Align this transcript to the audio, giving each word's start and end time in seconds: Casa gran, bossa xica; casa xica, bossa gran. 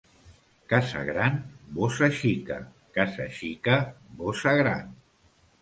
Casa 0.71 1.03
gran, 1.09 1.37
bossa 1.75 2.09
xica; 2.21 2.59
casa 2.97 3.29
xica, 3.39 3.79
bossa 4.23 4.59
gran. 4.63 4.93